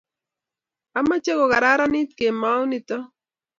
ameche 0.97 1.31
kokararanit 1.39 2.09
kemou 2.17 2.61
nito 2.69 2.97